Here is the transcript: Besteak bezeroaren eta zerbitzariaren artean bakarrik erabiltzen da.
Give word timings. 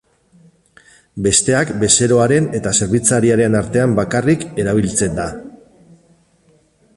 Besteak 1.25 1.73
bezeroaren 1.83 2.47
eta 2.59 2.71
zerbitzariaren 2.77 3.59
artean 3.61 3.95
bakarrik 4.01 4.47
erabiltzen 4.65 5.21
da. 5.21 5.29